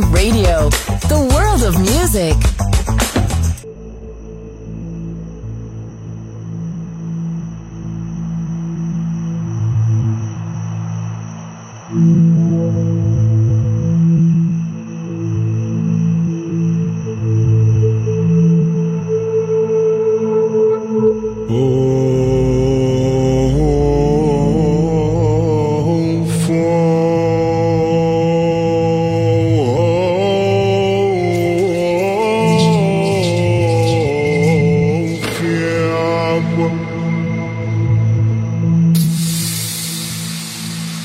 Radio, 0.00 0.57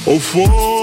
Of 0.06 0.34
oh, 0.36 0.83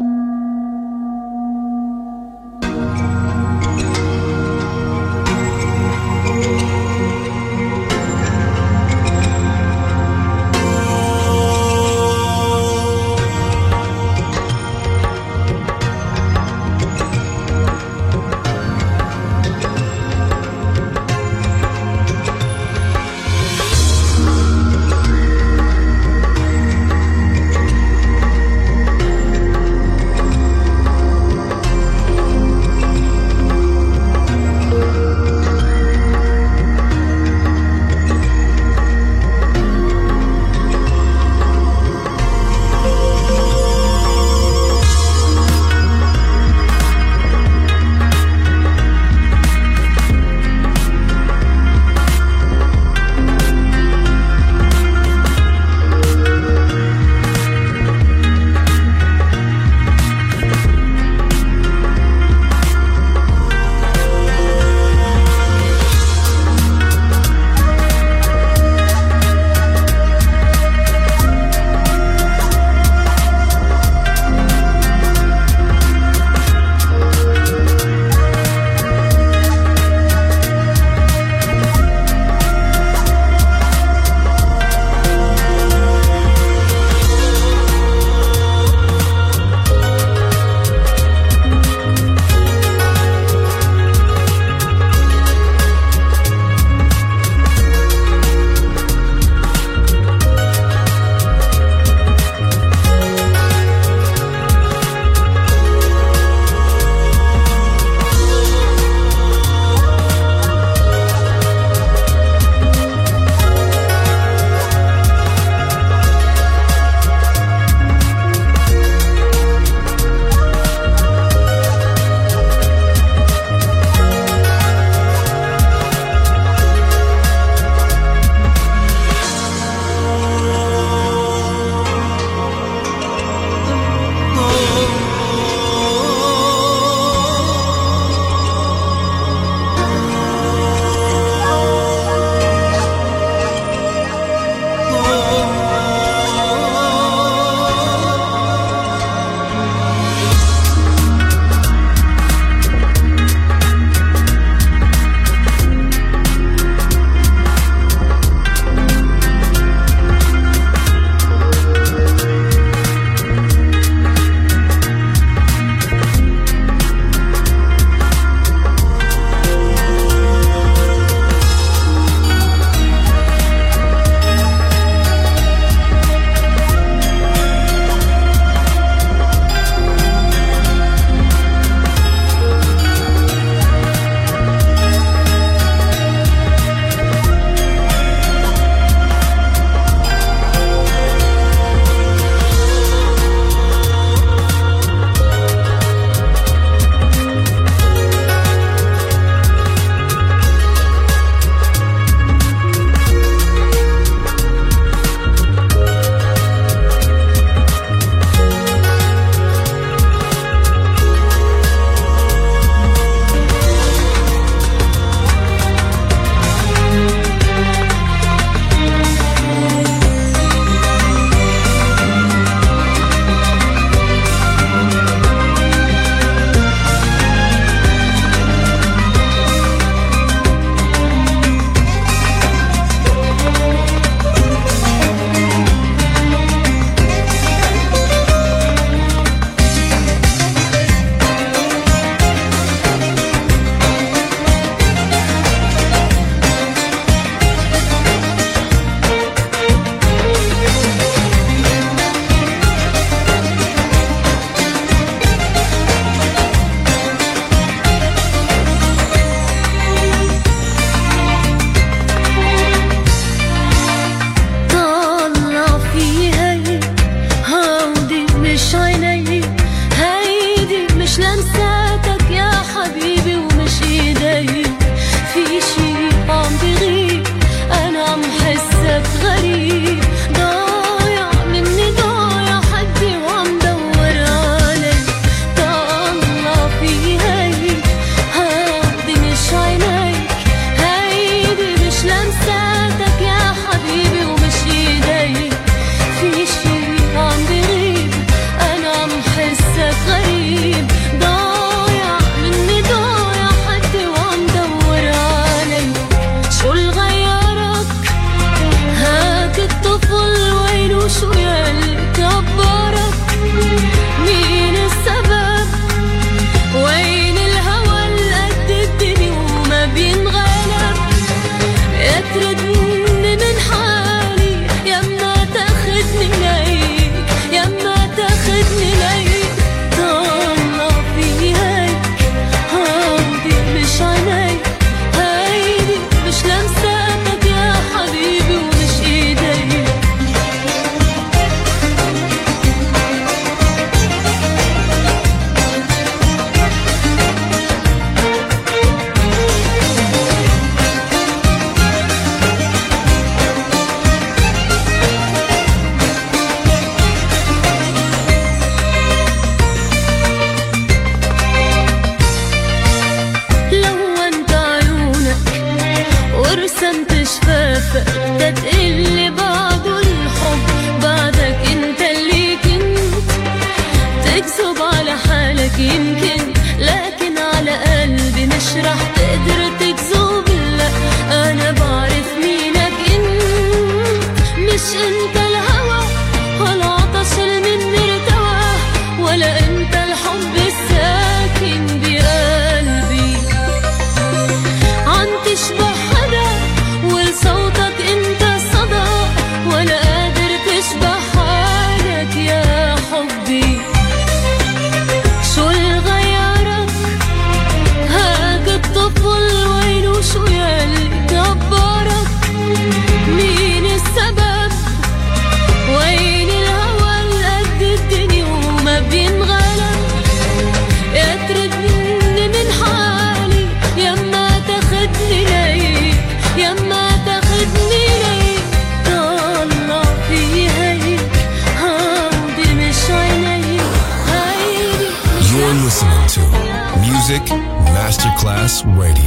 Radio, 438.83 439.20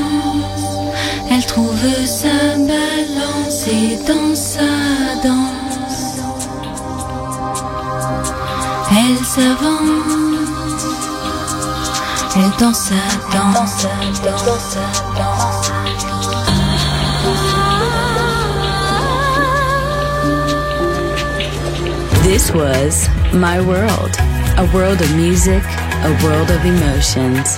elle 1.31 1.45
trouve 1.45 1.88
sa 2.05 2.57
balance 2.57 3.65
et 3.67 3.95
dans 4.05 4.35
sa 4.35 4.59
danse. 5.23 6.19
Elle 8.91 9.25
s'avance, 9.25 10.49
elle 12.35 12.51
danse 12.59 12.89
sa 12.89 13.03
danse, 13.31 13.88
danse 14.21 14.65
sa 14.73 14.85
danse. 15.17 15.71
This 22.23 22.51
was 22.53 23.07
My 23.31 23.61
World, 23.61 24.17
a 24.57 24.65
world 24.73 24.99
of 24.99 25.15
music, 25.15 25.63
a 26.03 26.11
world 26.21 26.51
of 26.51 26.65
emotions. 26.65 27.57